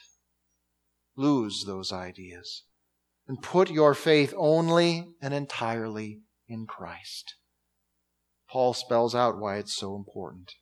Lose 1.16 1.64
those 1.64 1.92
ideas. 1.92 2.64
And 3.26 3.42
put 3.42 3.70
your 3.70 3.94
faith 3.94 4.32
only 4.36 5.08
and 5.20 5.34
entirely 5.34 6.20
in 6.48 6.66
Christ. 6.66 7.34
Paul 8.48 8.72
spells 8.72 9.14
out 9.14 9.38
why 9.38 9.56
it's 9.56 9.76
so 9.76 9.94
important. 9.94 10.52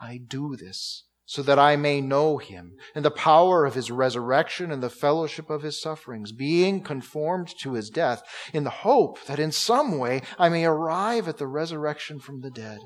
I 0.00 0.18
do 0.18 0.54
this 0.56 1.04
so 1.26 1.42
that 1.42 1.58
I 1.58 1.76
may 1.76 2.00
know 2.00 2.38
him 2.38 2.76
and 2.94 3.04
the 3.04 3.10
power 3.10 3.64
of 3.64 3.74
his 3.74 3.90
resurrection 3.90 4.70
and 4.70 4.82
the 4.82 4.90
fellowship 4.90 5.48
of 5.48 5.62
his 5.62 5.80
sufferings, 5.80 6.32
being 6.32 6.82
conformed 6.82 7.48
to 7.60 7.72
his 7.72 7.88
death, 7.88 8.22
in 8.52 8.64
the 8.64 8.70
hope 8.70 9.24
that 9.24 9.38
in 9.38 9.50
some 9.50 9.98
way 9.98 10.22
I 10.38 10.48
may 10.50 10.66
arrive 10.66 11.26
at 11.26 11.38
the 11.38 11.46
resurrection 11.46 12.20
from 12.20 12.42
the 12.42 12.50
dead. 12.50 12.78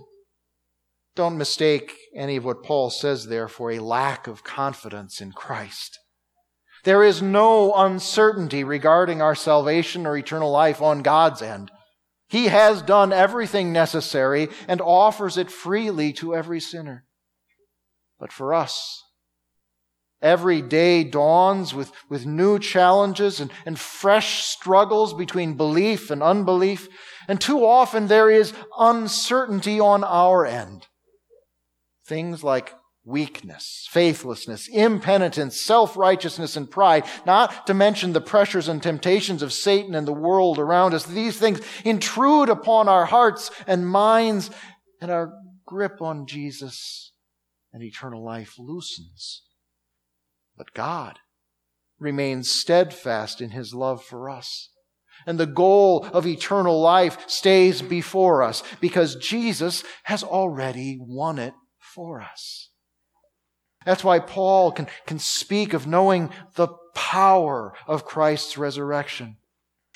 Don't 1.19 1.37
mistake 1.37 1.97
any 2.15 2.37
of 2.37 2.45
what 2.45 2.63
Paul 2.63 2.91
says 2.91 3.27
there 3.27 3.49
for 3.49 3.73
a 3.73 3.81
lack 3.81 4.29
of 4.29 4.45
confidence 4.45 5.21
in 5.21 5.33
Christ. 5.33 5.99
There 6.85 7.03
is 7.03 7.21
no 7.21 7.75
uncertainty 7.75 8.63
regarding 8.63 9.21
our 9.21 9.35
salvation 9.35 10.07
or 10.07 10.17
eternal 10.17 10.53
life 10.53 10.81
on 10.81 11.03
God's 11.03 11.43
end. 11.43 11.73
He 12.29 12.45
has 12.45 12.83
done 12.83 13.13
everything 13.13 13.73
necessary 13.73 14.49
and 14.69 14.81
offers 14.81 15.37
it 15.37 15.51
freely 15.51 16.13
to 16.13 16.37
every 16.37 16.61
sinner. 16.61 17.05
But 18.21 18.33
for 18.33 18.55
us, 18.55 19.03
every 20.23 20.63
day 20.63 21.03
dawns 21.03 21.75
with, 21.75 21.91
with 22.09 22.27
new 22.27 22.61
challenges 22.61 23.41
and, 23.41 23.51
and 23.67 23.77
fresh 23.77 24.45
struggles 24.45 25.15
between 25.15 25.57
belief 25.57 26.13
and 26.13 26.23
unbelief. 26.23 26.89
And 27.27 27.41
too 27.41 27.67
often 27.67 28.07
there 28.07 28.31
is 28.31 28.53
uncertainty 28.79 29.81
on 29.81 30.05
our 30.05 30.47
end. 30.47 30.87
Things 32.09 32.43
like 32.43 32.75
weakness, 33.05 33.87
faithlessness, 33.91 34.69
impenitence, 34.69 35.61
self-righteousness, 35.61 36.57
and 36.57 36.71
pride, 36.71 37.05
not 37.25 37.67
to 37.67 37.75
mention 37.75 38.13
the 38.13 38.21
pressures 38.21 38.69
and 38.69 38.83
temptations 38.83 39.43
of 39.43 39.53
Satan 39.53 39.95
and 39.95 40.07
the 40.07 40.13
world 40.13 40.59
around 40.59 40.95
us. 40.95 41.05
These 41.05 41.39
things 41.39 41.61
intrude 41.85 42.49
upon 42.49 42.89
our 42.89 43.07
hearts 43.07 43.51
and 43.67 43.89
minds 43.89 44.51
and 45.01 45.11
our 45.11 45.33
grip 45.67 46.03
on 46.03 46.27
Jesus 46.27 47.13
and 47.73 47.83
eternal 47.83 48.25
life 48.25 48.55
loosens. 48.59 49.43
But 50.57 50.75
God 50.75 51.19
remains 51.99 52.51
steadfast 52.51 53.41
in 53.41 53.51
his 53.51 53.75
love 53.75 54.03
for 54.03 54.29
us. 54.29 54.71
And 55.27 55.39
the 55.39 55.47
goal 55.47 56.07
of 56.13 56.27
eternal 56.27 56.81
life 56.81 57.29
stays 57.29 57.83
before 57.83 58.43
us 58.43 58.63
because 58.81 59.17
Jesus 59.17 59.83
has 60.05 60.23
already 60.23 60.99
won 61.01 61.39
it 61.39 61.55
for 61.99 62.23
us. 62.23 62.71
That's 63.85 64.05
why 64.05 64.21
Paul 64.21 64.71
can, 64.71 64.87
can 65.05 65.19
speak 65.19 65.73
of 65.73 65.89
knowing 65.89 66.31
the 66.55 66.69
power 66.95 67.75
of 67.89 68.05
Christ's 68.05 68.57
resurrection. 68.57 69.37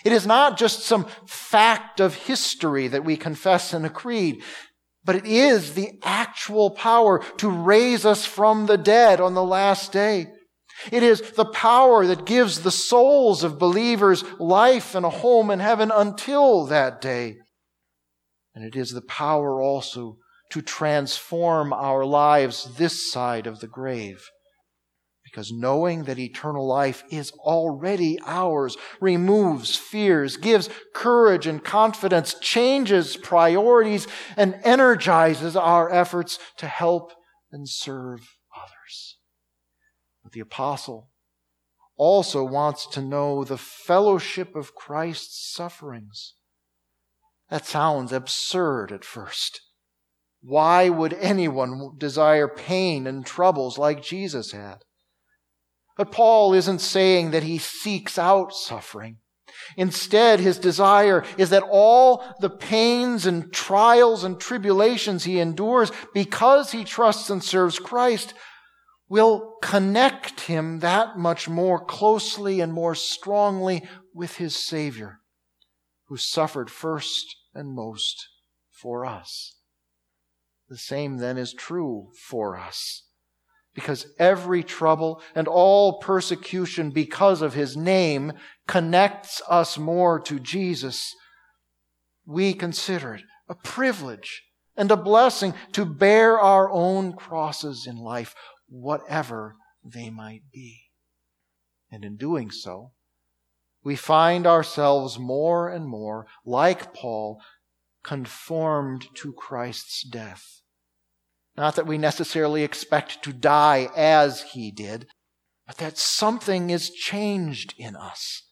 It 0.04 0.10
is 0.10 0.26
not 0.26 0.58
just 0.58 0.80
some 0.80 1.06
fact 1.28 2.00
of 2.00 2.16
history 2.16 2.88
that 2.88 3.04
we 3.04 3.16
confess 3.16 3.72
in 3.72 3.84
a 3.84 3.88
creed, 3.88 4.42
but 5.04 5.14
it 5.14 5.26
is 5.26 5.74
the 5.74 5.92
actual 6.02 6.70
power 6.70 7.22
to 7.36 7.48
raise 7.48 8.04
us 8.04 8.26
from 8.26 8.66
the 8.66 8.78
dead 8.78 9.20
on 9.20 9.34
the 9.34 9.44
last 9.44 9.92
day. 9.92 10.26
It 10.90 11.04
is 11.04 11.20
the 11.20 11.44
power 11.44 12.04
that 12.04 12.26
gives 12.26 12.62
the 12.62 12.72
souls 12.72 13.44
of 13.44 13.60
believers 13.60 14.24
life 14.40 14.96
and 14.96 15.06
a 15.06 15.10
home 15.10 15.52
in 15.52 15.60
heaven 15.60 15.92
until 15.94 16.66
that 16.66 17.00
day. 17.00 17.36
And 18.56 18.64
it 18.64 18.74
is 18.74 18.90
the 18.90 19.02
power 19.02 19.62
also 19.62 20.18
to 20.52 20.60
transform 20.60 21.72
our 21.72 22.04
lives 22.04 22.76
this 22.76 23.10
side 23.10 23.46
of 23.46 23.60
the 23.60 23.66
grave. 23.66 24.28
Because 25.24 25.50
knowing 25.50 26.04
that 26.04 26.18
eternal 26.18 26.66
life 26.66 27.04
is 27.10 27.32
already 27.38 28.18
ours 28.26 28.76
removes 29.00 29.76
fears, 29.76 30.36
gives 30.36 30.68
courage 30.94 31.46
and 31.46 31.64
confidence, 31.64 32.34
changes 32.34 33.16
priorities, 33.16 34.06
and 34.36 34.60
energizes 34.62 35.56
our 35.56 35.90
efforts 35.90 36.38
to 36.58 36.66
help 36.66 37.12
and 37.50 37.66
serve 37.66 38.36
others. 38.54 39.16
But 40.22 40.32
the 40.32 40.40
apostle 40.40 41.08
also 41.96 42.44
wants 42.44 42.86
to 42.88 43.00
know 43.00 43.42
the 43.42 43.56
fellowship 43.56 44.54
of 44.54 44.74
Christ's 44.74 45.50
sufferings. 45.50 46.34
That 47.48 47.64
sounds 47.64 48.12
absurd 48.12 48.92
at 48.92 49.02
first. 49.02 49.62
Why 50.42 50.88
would 50.88 51.14
anyone 51.14 51.92
desire 51.98 52.48
pain 52.48 53.06
and 53.06 53.24
troubles 53.24 53.78
like 53.78 54.02
Jesus 54.02 54.50
had? 54.50 54.78
But 55.96 56.10
Paul 56.10 56.52
isn't 56.54 56.80
saying 56.80 57.30
that 57.30 57.44
he 57.44 57.58
seeks 57.58 58.18
out 58.18 58.52
suffering. 58.52 59.18
Instead, 59.76 60.40
his 60.40 60.58
desire 60.58 61.24
is 61.38 61.50
that 61.50 61.64
all 61.70 62.24
the 62.40 62.50
pains 62.50 63.26
and 63.26 63.52
trials 63.52 64.24
and 64.24 64.40
tribulations 64.40 65.24
he 65.24 65.38
endures 65.38 65.92
because 66.12 66.72
he 66.72 66.84
trusts 66.84 67.30
and 67.30 67.44
serves 67.44 67.78
Christ 67.78 68.34
will 69.08 69.56
connect 69.62 70.42
him 70.42 70.80
that 70.80 71.18
much 71.18 71.48
more 71.48 71.84
closely 71.84 72.60
and 72.60 72.72
more 72.72 72.94
strongly 72.94 73.86
with 74.14 74.36
his 74.36 74.56
Savior, 74.56 75.20
who 76.06 76.16
suffered 76.16 76.70
first 76.70 77.36
and 77.54 77.74
most 77.74 78.26
for 78.70 79.04
us. 79.04 79.58
The 80.72 80.78
same 80.78 81.18
then 81.18 81.36
is 81.36 81.52
true 81.52 82.12
for 82.16 82.56
us. 82.56 83.02
Because 83.74 84.06
every 84.18 84.62
trouble 84.62 85.20
and 85.34 85.46
all 85.46 85.98
persecution 85.98 86.92
because 86.92 87.42
of 87.42 87.52
his 87.52 87.76
name 87.76 88.32
connects 88.66 89.42
us 89.50 89.76
more 89.76 90.18
to 90.20 90.40
Jesus. 90.40 91.14
We 92.24 92.54
consider 92.54 93.16
it 93.16 93.24
a 93.50 93.54
privilege 93.54 94.44
and 94.74 94.90
a 94.90 94.96
blessing 94.96 95.52
to 95.72 95.84
bear 95.84 96.40
our 96.40 96.70
own 96.70 97.12
crosses 97.12 97.86
in 97.86 97.98
life, 97.98 98.34
whatever 98.66 99.56
they 99.84 100.08
might 100.08 100.44
be. 100.50 100.84
And 101.90 102.02
in 102.02 102.16
doing 102.16 102.50
so, 102.50 102.92
we 103.84 103.94
find 103.94 104.46
ourselves 104.46 105.18
more 105.18 105.68
and 105.68 105.86
more, 105.86 106.26
like 106.46 106.94
Paul, 106.94 107.42
conformed 108.02 109.08
to 109.16 109.34
Christ's 109.34 110.02
death. 110.02 110.61
Not 111.56 111.76
that 111.76 111.86
we 111.86 111.98
necessarily 111.98 112.62
expect 112.62 113.22
to 113.24 113.32
die 113.32 113.88
as 113.94 114.42
he 114.42 114.70
did, 114.70 115.06
but 115.66 115.76
that 115.78 115.98
something 115.98 116.70
is 116.70 116.90
changed 116.90 117.74
in 117.78 117.94
us 117.94 118.44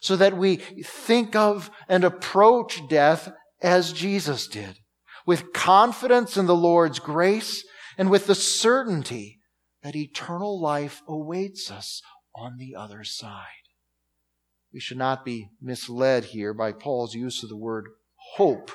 so 0.00 0.16
that 0.16 0.36
we 0.36 0.56
think 0.56 1.34
of 1.34 1.70
and 1.88 2.04
approach 2.04 2.86
death 2.88 3.32
as 3.60 3.92
Jesus 3.92 4.46
did, 4.46 4.78
with 5.26 5.52
confidence 5.52 6.36
in 6.36 6.46
the 6.46 6.56
Lord's 6.56 6.98
grace 6.98 7.64
and 7.96 8.10
with 8.10 8.26
the 8.26 8.34
certainty 8.34 9.40
that 9.82 9.96
eternal 9.96 10.60
life 10.60 11.02
awaits 11.08 11.70
us 11.70 12.02
on 12.34 12.56
the 12.58 12.74
other 12.76 13.02
side. 13.04 13.44
We 14.72 14.80
should 14.80 14.98
not 14.98 15.24
be 15.24 15.48
misled 15.60 16.26
here 16.26 16.54
by 16.54 16.72
Paul's 16.72 17.14
use 17.14 17.42
of 17.42 17.48
the 17.48 17.56
word 17.56 17.86
hope 18.36 18.70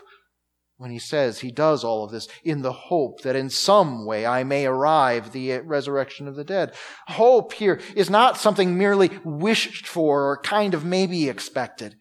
when 0.83 0.91
he 0.91 0.99
says 0.99 1.39
he 1.39 1.49
does 1.49 1.85
all 1.85 2.03
of 2.03 2.11
this 2.11 2.27
in 2.43 2.61
the 2.61 2.73
hope 2.73 3.21
that 3.21 3.37
in 3.37 3.49
some 3.49 4.05
way 4.05 4.25
I 4.25 4.43
may 4.43 4.65
arrive 4.65 5.31
the 5.31 5.53
uh, 5.53 5.61
resurrection 5.61 6.27
of 6.27 6.35
the 6.35 6.43
dead. 6.43 6.73
Hope 7.07 7.53
here 7.53 7.79
is 7.95 8.09
not 8.09 8.37
something 8.37 8.77
merely 8.77 9.09
wished 9.23 9.87
for 9.87 10.29
or 10.29 10.41
kind 10.41 10.73
of 10.73 10.83
maybe 10.83 11.29
expected. 11.29 11.95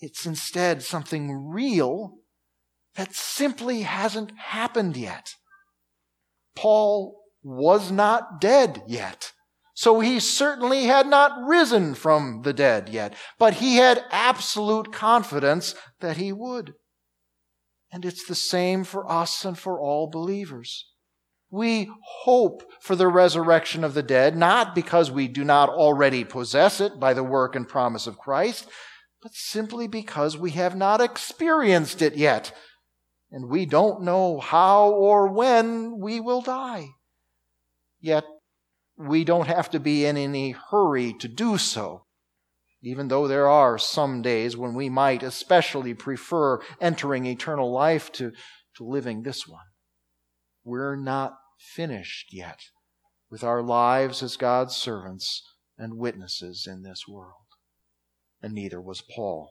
It's 0.00 0.26
instead 0.26 0.82
something 0.82 1.50
real 1.50 2.16
that 2.96 3.14
simply 3.14 3.82
hasn't 3.82 4.32
happened 4.36 4.96
yet. 4.96 5.34
Paul 6.56 7.16
was 7.44 7.92
not 7.92 8.40
dead 8.40 8.82
yet. 8.88 9.30
So 9.74 10.00
he 10.00 10.18
certainly 10.18 10.86
had 10.86 11.06
not 11.06 11.46
risen 11.46 11.94
from 11.94 12.42
the 12.42 12.52
dead 12.52 12.88
yet, 12.88 13.14
but 13.38 13.54
he 13.54 13.76
had 13.76 14.04
absolute 14.10 14.92
confidence 14.92 15.76
that 16.00 16.16
he 16.16 16.32
would. 16.32 16.74
And 17.92 18.04
it's 18.04 18.24
the 18.24 18.34
same 18.34 18.84
for 18.84 19.10
us 19.10 19.44
and 19.44 19.58
for 19.58 19.80
all 19.80 20.08
believers. 20.08 20.86
We 21.50 21.90
hope 22.22 22.62
for 22.80 22.94
the 22.94 23.08
resurrection 23.08 23.82
of 23.82 23.94
the 23.94 24.02
dead, 24.02 24.36
not 24.36 24.74
because 24.74 25.10
we 25.10 25.26
do 25.26 25.42
not 25.42 25.68
already 25.68 26.24
possess 26.24 26.80
it 26.80 27.00
by 27.00 27.12
the 27.12 27.24
work 27.24 27.56
and 27.56 27.68
promise 27.68 28.06
of 28.06 28.18
Christ, 28.18 28.68
but 29.20 29.34
simply 29.34 29.88
because 29.88 30.38
we 30.38 30.52
have 30.52 30.76
not 30.76 31.00
experienced 31.00 32.02
it 32.02 32.16
yet. 32.16 32.52
And 33.32 33.48
we 33.48 33.66
don't 33.66 34.02
know 34.02 34.38
how 34.38 34.90
or 34.90 35.26
when 35.28 35.98
we 35.98 36.20
will 36.20 36.40
die. 36.40 36.88
Yet, 38.00 38.24
we 38.96 39.24
don't 39.24 39.46
have 39.46 39.70
to 39.70 39.80
be 39.80 40.04
in 40.04 40.16
any 40.16 40.52
hurry 40.52 41.12
to 41.14 41.28
do 41.28 41.58
so 41.58 42.04
even 42.82 43.08
though 43.08 43.28
there 43.28 43.48
are 43.48 43.78
some 43.78 44.22
days 44.22 44.56
when 44.56 44.74
we 44.74 44.88
might 44.88 45.22
especially 45.22 45.94
prefer 45.94 46.60
entering 46.80 47.26
eternal 47.26 47.70
life 47.72 48.10
to, 48.12 48.32
to 48.76 48.84
living 48.84 49.22
this 49.22 49.46
one. 49.46 49.66
We're 50.64 50.96
not 50.96 51.34
finished 51.58 52.32
yet 52.32 52.60
with 53.30 53.44
our 53.44 53.62
lives 53.62 54.22
as 54.22 54.36
God's 54.36 54.74
servants 54.74 55.42
and 55.78 55.98
witnesses 55.98 56.66
in 56.68 56.82
this 56.82 57.06
world. 57.08 57.34
And 58.42 58.54
neither 58.54 58.80
was 58.80 59.02
Paul. 59.02 59.50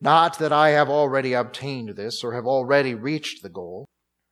Not 0.00 0.38
that 0.38 0.52
I 0.52 0.70
have 0.70 0.88
already 0.88 1.32
obtained 1.32 1.90
this 1.90 2.22
or 2.22 2.34
have 2.34 2.46
already 2.46 2.94
reached 2.94 3.42
the 3.42 3.48
goal, 3.48 3.86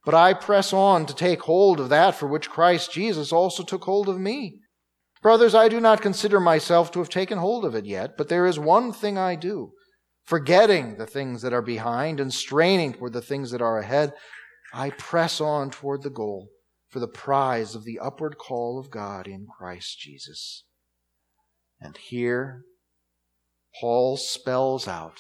but 0.05 0.15
I 0.15 0.35
press 0.35 0.73
on 0.73 1.07
to 1.07 1.15
take 1.15 1.43
hold 1.43 1.79
of 1.81 1.89
that 1.89 2.15
for 2.15 2.27
which 2.27 2.51
Christ 2.51 2.93
Jesus 2.93 3.33
also 3.33 3.63
took 3.63 3.85
hold 3.85 4.09
of 4.09 4.19
me. 4.19 4.59
Brothers, 5.23 5.55
I 5.55 5.69
do 5.69 5.81
not 5.81 6.03
consider 6.03 6.41
myself 6.41 6.91
to 6.91 6.99
have 6.99 7.09
taken 7.09 7.39
hold 7.39 7.65
of 7.65 7.77
it 7.77 7.87
yet, 7.87 8.17
but 8.19 8.29
there 8.29 8.45
is 8.45 8.59
one 8.59 8.93
thing 8.93 9.17
I 9.17 9.37
do. 9.37 9.73
Forgetting 10.25 10.99
the 10.99 11.07
things 11.07 11.43
that 11.43 11.53
are 11.53 11.63
behind 11.63 12.19
and 12.19 12.35
straining 12.35 12.93
toward 12.93 13.13
the 13.13 13.23
things 13.23 13.53
that 13.53 13.63
are 13.63 13.79
ahead, 13.79 14.13
I 14.75 14.91
press 14.91 15.41
on 15.41 15.71
toward 15.71 16.03
the 16.03 16.11
goal 16.11 16.49
for 16.89 16.99
the 16.99 17.09
prize 17.09 17.75
of 17.77 17.85
the 17.85 18.01
upward 18.01 18.37
call 18.37 18.79
of 18.81 18.91
God 18.91 19.29
in 19.29 19.47
Christ 19.59 19.99
Jesus. 20.01 20.65
And 21.81 21.97
here, 21.97 22.65
Paul 23.81 24.17
spells 24.17 24.89
out 24.89 25.19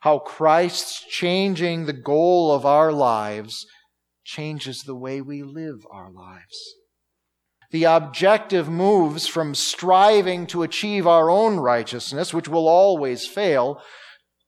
how 0.00 0.20
Christ's 0.20 1.04
changing 1.08 1.86
the 1.86 1.92
goal 1.92 2.52
of 2.52 2.64
our 2.64 2.92
lives 2.92 3.66
changes 4.24 4.82
the 4.82 4.94
way 4.94 5.20
we 5.20 5.42
live 5.42 5.84
our 5.90 6.10
lives. 6.10 6.76
The 7.70 7.84
objective 7.84 8.68
moves 8.68 9.26
from 9.26 9.54
striving 9.54 10.46
to 10.48 10.62
achieve 10.62 11.06
our 11.06 11.30
own 11.30 11.58
righteousness, 11.58 12.32
which 12.32 12.48
will 12.48 12.68
always 12.68 13.26
fail, 13.26 13.82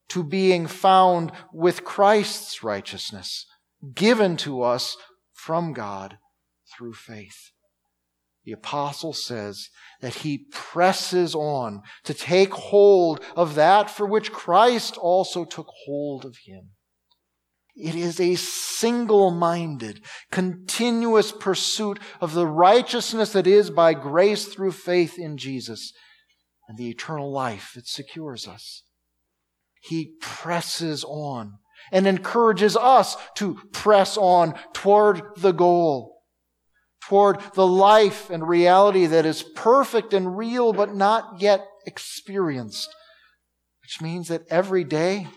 to 0.09 0.22
being 0.22 0.66
found 0.66 1.33
with 1.52 1.85
Christ's 1.85 2.62
righteousness, 2.62 3.46
given 3.94 4.37
to 4.38 4.62
us 4.62 4.96
from 5.33 5.72
God 5.72 6.18
through 6.76 6.94
faith. 6.94 7.50
The 8.44 8.52
apostle 8.52 9.12
says 9.12 9.68
that 10.00 10.16
he 10.16 10.46
presses 10.50 11.35
on 11.35 11.83
to 12.04 12.14
take 12.14 12.54
hold 12.54 13.22
of 13.37 13.57
that 13.57 13.90
for 13.90 14.07
which 14.07 14.33
Christ 14.33 14.96
also 14.96 15.44
took 15.44 15.68
hold 15.85 16.24
of 16.24 16.38
him. 16.46 16.70
It 17.79 17.95
is 17.95 18.21
a 18.21 18.35
single 18.35 19.31
minded, 19.31 20.05
continuous 20.31 21.33
pursuit 21.33 22.01
of 22.21 22.35
the 22.35 22.47
righteousness 22.47 23.33
that 23.33 23.47
is 23.47 23.71
by 23.71 23.95
grace 23.95 24.47
through 24.47 24.73
faith 24.73 25.19
in 25.19 25.37
Jesus 25.37 25.93
and 26.69 26.77
the 26.77 26.91
eternal 26.91 27.33
life 27.33 27.77
it 27.77 27.87
secures 27.87 28.49
us. 28.49 28.83
He 29.81 30.17
presses 30.21 31.05
on 31.05 31.59
and 31.93 32.07
encourages 32.07 32.77
us 32.77 33.17
to 33.37 33.61
press 33.73 34.17
on 34.17 34.59
toward 34.73 35.23
the 35.37 35.53
goal, 35.53 36.23
toward 37.05 37.41
the 37.55 37.67
life 37.67 38.29
and 38.29 38.47
reality 38.47 39.07
that 39.07 39.25
is 39.25 39.43
perfect 39.43 40.12
and 40.12 40.37
real 40.37 40.73
but 40.73 40.95
not 40.95 41.41
yet 41.41 41.64
experienced 41.87 42.93
which 43.88 44.03
means 44.03 44.29
that 44.29 44.43
every 44.51 44.85
day, 44.85 45.29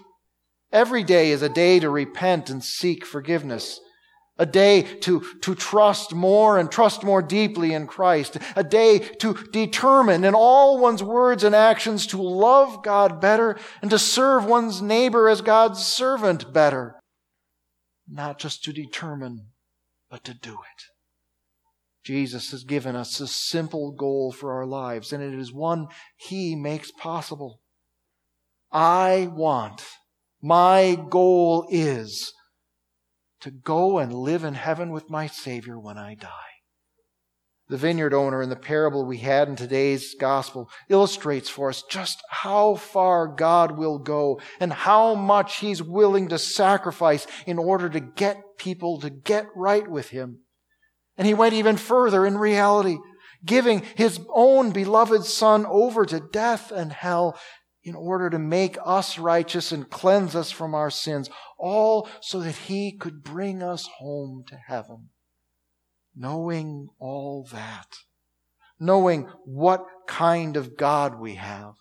every 0.72 1.04
day 1.04 1.32
is 1.32 1.42
a 1.42 1.50
day 1.50 1.80
to 1.80 1.90
repent 1.90 2.50
and 2.50 2.64
seek 2.64 3.06
forgiveness. 3.06 3.80
A 4.38 4.46
day 4.46 4.82
to, 4.82 5.24
to 5.42 5.54
trust 5.54 6.16
more 6.16 6.58
and 6.58 6.72
trust 6.72 7.04
more 7.04 7.22
deeply 7.22 7.74
in 7.74 7.86
Christ. 7.86 8.38
A 8.56 8.64
day 8.64 9.00
to 9.00 9.34
determine 9.52 10.24
in 10.24 10.34
all 10.34 10.80
one's 10.80 11.04
words 11.04 11.44
and 11.44 11.54
actions 11.54 12.08
to 12.08 12.22
love 12.22 12.84
God 12.84 13.22
better 13.22 13.60
and 13.82 13.92
to 13.92 14.00
serve 14.00 14.46
one's 14.46 14.82
neighbor 14.82 15.30
as 15.30 15.42
God's 15.42 15.86
servant 15.86 16.52
better. 16.52 16.96
Not 18.10 18.40
just 18.40 18.64
to 18.64 18.74
determine, 18.74 19.48
but 20.10 20.24
to 20.24 20.34
do 20.34 20.54
it. 20.54 20.84
Jesus 22.04 22.52
has 22.52 22.64
given 22.64 22.96
us 22.96 23.20
a 23.20 23.28
simple 23.28 23.92
goal 23.92 24.32
for 24.32 24.54
our 24.54 24.66
lives, 24.66 25.14
and 25.14 25.22
it 25.22 25.38
is 25.38 25.54
one 25.54 25.88
He 26.18 26.56
makes 26.56 26.92
possible. 26.92 27.62
I 28.72 29.30
want, 29.32 29.86
my 30.42 30.98
goal 31.10 31.68
is 31.70 32.34
to 33.42 33.52
go 33.52 33.98
and 33.98 34.14
live 34.14 34.44
in 34.44 34.54
heaven 34.54 34.92
with 34.92 35.10
my 35.10 35.28
Savior 35.28 35.80
when 35.80 35.98
I 35.98 36.16
die. 36.16 36.30
The 37.70 37.78
vineyard 37.78 38.14
owner 38.14 38.42
in 38.42 38.50
the 38.50 38.58
parable 38.58 39.06
we 39.06 39.20
had 39.20 39.48
in 39.48 39.56
today's 39.56 40.14
gospel 40.20 40.70
illustrates 40.90 41.50
for 41.50 41.70
us 41.70 41.84
just 41.90 42.22
how 42.30 42.76
far 42.76 43.28
God 43.28 43.78
will 43.78 43.98
go 43.98 44.42
and 44.60 44.74
how 44.74 45.16
much 45.16 45.58
He's 45.58 45.82
willing 45.82 46.28
to 46.30 46.38
sacrifice 46.38 47.26
in 47.46 47.58
order 47.58 47.88
to 47.90 48.02
get 48.02 48.58
people 48.58 49.00
to 49.00 49.10
get 49.10 49.46
right 49.56 49.88
with 49.88 50.10
Him. 50.10 50.40
And 51.18 51.26
He 51.26 51.34
went 51.34 51.54
even 51.54 51.78
further 51.78 52.26
in 52.26 52.38
reality, 52.38 52.98
giving 53.46 53.84
His 53.96 54.20
own 54.34 54.72
beloved 54.72 55.24
Son 55.24 55.66
over 55.66 56.06
to 56.06 56.20
death 56.20 56.72
and 56.72 56.92
hell 56.92 57.40
in 57.84 57.96
order 57.96 58.30
to 58.30 58.40
make 58.40 58.78
us 58.86 59.18
righteous 59.18 59.72
and 59.72 59.90
cleanse 59.90 60.36
us 60.36 60.52
from 60.52 60.76
our 60.76 60.90
sins, 60.90 61.30
all 61.58 62.08
so 62.22 62.40
that 62.40 62.56
He 62.56 62.92
could 62.92 63.24
bring 63.24 63.64
us 63.64 63.88
home 63.98 64.44
to 64.48 64.56
heaven. 64.56 65.10
Knowing 66.16 66.90
all 67.00 67.48
that, 67.52 67.88
knowing 68.80 69.30
what 69.46 69.86
kind 70.08 70.58
of 70.58 70.76
God 70.78 71.20
we 71.20 71.36
have, 71.36 71.76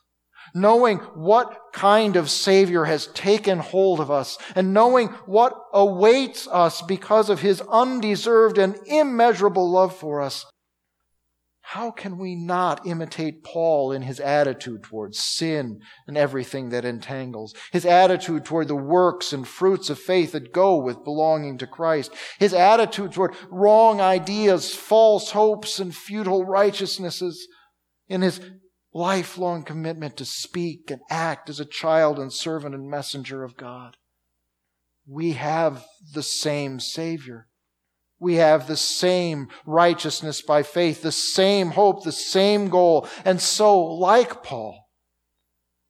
knowing 0.55 0.99
what 0.99 1.57
kind 1.73 2.17
of 2.17 2.31
Savior 2.31 2.85
has 2.85 3.09
taken 3.09 3.59
hold 3.59 4.01
of 4.01 4.11
us, 4.11 4.39
and 4.55 4.73
knowing 4.73 5.09
what 5.27 5.55
awaits 5.73 6.49
us 6.49 6.83
because 6.83 7.29
of 7.29 7.41
His 7.41 7.61
undeserved 7.63 8.59
and 8.59 8.77
immeasurable 8.87 9.71
love 9.71 9.97
for 9.97 10.21
us, 10.21 10.47
how 11.71 11.93
can 11.93 12.19
we 12.19 12.35
not 12.35 12.85
imitate 12.85 13.45
Paul 13.45 13.93
in 13.93 14.03
his 14.03 14.19
attitude 14.19 14.83
towards 14.83 15.21
sin 15.21 15.79
and 16.09 16.19
everything 16.19 16.71
that 16.71 16.85
entangles? 16.85 17.55
His 17.71 17.87
attitude 17.87 18.45
toward 18.45 18.67
the 18.67 18.75
works 18.75 19.33
and 19.33 19.47
fruits 19.47 19.89
of 19.89 19.97
faith 19.97 20.33
that 20.33 20.53
go 20.53 20.83
with 20.83 21.05
belonging 21.05 21.59
to 21.59 21.69
Christ. 21.69 22.13
His 22.41 22.53
attitude 22.53 23.13
toward 23.13 23.37
wrong 23.53 24.01
ideas, 24.01 24.75
false 24.75 25.31
hopes, 25.31 25.79
and 25.79 25.95
futile 25.95 26.45
righteousnesses. 26.45 27.47
In 28.09 28.23
his 28.23 28.41
lifelong 28.93 29.63
commitment 29.63 30.17
to 30.17 30.25
speak 30.25 30.91
and 30.91 31.01
act 31.09 31.49
as 31.49 31.61
a 31.61 31.65
child 31.65 32.19
and 32.19 32.33
servant 32.33 32.75
and 32.75 32.91
messenger 32.91 33.45
of 33.45 33.57
God. 33.57 33.97
We 35.07 35.35
have 35.35 35.85
the 36.15 36.25
same 36.25 36.81
Savior 36.81 37.47
we 38.21 38.35
have 38.35 38.67
the 38.67 38.77
same 38.77 39.49
righteousness 39.65 40.43
by 40.43 40.63
faith, 40.63 41.01
the 41.01 41.11
same 41.11 41.71
hope, 41.71 42.05
the 42.05 42.13
same 42.13 42.69
goal. 42.69 43.09
And 43.25 43.41
so, 43.41 43.81
like 43.81 44.43
Paul, 44.43 44.89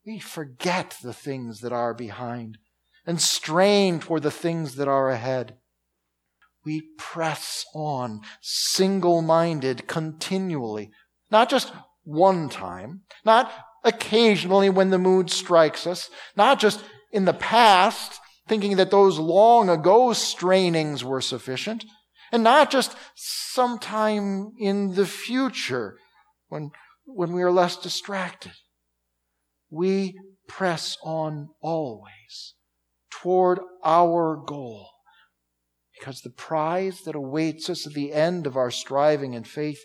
we 0.05 0.17
forget 0.17 0.95
the 1.03 1.13
things 1.13 1.59
that 1.59 1.73
are 1.73 1.93
behind 1.93 2.57
and 3.05 3.21
strain 3.21 3.99
toward 3.99 4.23
the 4.23 4.31
things 4.31 4.75
that 4.75 4.87
are 4.87 5.09
ahead. 5.09 5.57
We 6.63 6.83
press 6.97 7.65
on 7.75 8.21
single 8.41 9.21
minded 9.21 9.87
continually, 9.87 10.89
not 11.31 11.49
just 11.49 11.73
one 12.03 12.47
time, 12.47 13.01
not 13.25 13.51
occasionally 13.83 14.69
when 14.69 14.89
the 14.89 14.97
mood 14.97 15.29
strikes 15.29 15.85
us, 15.85 16.09
not 16.37 16.59
just 16.59 16.81
in 17.11 17.25
the 17.25 17.33
past, 17.33 18.19
thinking 18.47 18.77
that 18.77 18.91
those 18.91 19.19
long 19.19 19.69
ago 19.69 20.13
strainings 20.13 21.03
were 21.03 21.21
sufficient 21.21 21.83
and 22.31 22.43
not 22.43 22.71
just 22.71 22.95
sometime 23.15 24.51
in 24.57 24.95
the 24.95 25.05
future 25.05 25.97
when, 26.47 26.71
when 27.05 27.33
we 27.33 27.41
are 27.41 27.51
less 27.51 27.77
distracted. 27.77 28.53
We 29.69 30.15
press 30.47 30.97
on 31.03 31.49
always 31.61 32.55
toward 33.09 33.59
our 33.83 34.35
goal 34.35 34.89
because 35.97 36.21
the 36.21 36.29
prize 36.29 37.01
that 37.01 37.15
awaits 37.15 37.69
us 37.69 37.85
at 37.85 37.93
the 37.93 38.11
end 38.11 38.47
of 38.47 38.57
our 38.57 38.71
striving 38.71 39.35
and 39.35 39.47
faith 39.47 39.81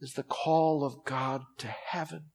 is 0.00 0.14
the 0.14 0.22
call 0.22 0.84
of 0.84 1.04
God 1.04 1.42
to 1.58 1.68
heaven. 1.68 2.30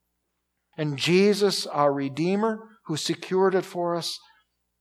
And 0.78 0.98
Jesus, 0.98 1.66
our 1.68 1.94
Redeemer, 1.94 2.60
who 2.86 2.98
secured 2.98 3.56
it 3.56 3.66
for 3.66 3.96
us, 3.96 4.20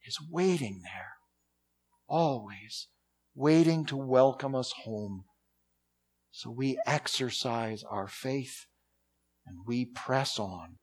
is 0.06 0.18
waiting 0.30 0.80
there 0.85 1.16
always 2.09 2.88
waiting 3.37 3.85
to 3.85 3.96
welcome 3.96 4.55
us 4.55 4.72
home. 4.85 5.25
So 6.33 6.51
we 6.51 6.79
exercise 6.87 7.85
our 7.88 8.09
faith 8.09 8.64
and 9.46 9.59
we 9.66 9.85
press 9.85 10.38
on 10.38 10.79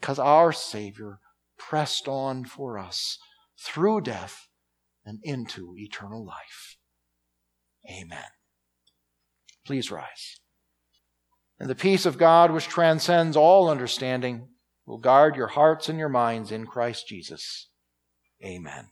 because 0.00 0.18
our 0.18 0.52
Savior 0.52 1.18
pressed 1.58 2.08
on 2.08 2.44
for 2.44 2.78
us 2.78 3.18
through 3.60 4.00
death 4.00 4.48
and 5.04 5.18
into 5.24 5.74
eternal 5.76 6.24
life. 6.24 6.78
Amen. 7.90 8.30
Please 9.66 9.90
rise. 9.90 10.40
And 11.58 11.68
the 11.68 11.74
peace 11.74 12.06
of 12.06 12.18
God, 12.18 12.50
which 12.50 12.68
transcends 12.68 13.36
all 13.36 13.68
understanding, 13.68 14.48
will 14.86 14.98
guard 14.98 15.36
your 15.36 15.48
hearts 15.48 15.88
and 15.88 15.98
your 15.98 16.08
minds 16.08 16.50
in 16.50 16.66
Christ 16.66 17.06
Jesus. 17.08 17.68
Amen. 18.44 18.88